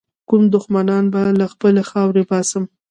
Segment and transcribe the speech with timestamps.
[0.29, 2.63] کوم دښمنان به له خپلي خاورې باسم.